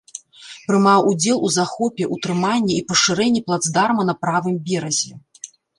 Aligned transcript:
Прымаў 0.69 1.01
удзел 1.11 1.37
у 1.49 1.51
захопе, 1.57 2.09
ўтрыманні 2.15 2.75
і 2.79 2.81
пашырэнні 2.91 3.41
плацдарма 3.49 4.03
на 4.13 4.21
правым 4.27 4.55
беразе. 4.71 5.13